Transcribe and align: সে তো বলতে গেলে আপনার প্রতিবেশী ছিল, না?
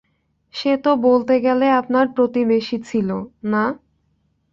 সে 0.53 0.71
তো 0.83 0.91
বলতে 1.05 1.35
গেলে 1.45 1.67
আপনার 1.79 2.05
প্রতিবেশী 2.15 2.77
ছিল, 2.89 3.09
না? 3.43 3.63